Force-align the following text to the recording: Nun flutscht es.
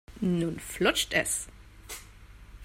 Nun 0.19 0.59
flutscht 0.59 1.13
es. 1.13 1.47